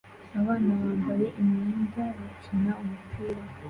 Abana 0.39 0.69
bambaye 0.81 1.27
imyenda 1.41 2.03
bakina 2.19 2.71
umupira 2.81 3.41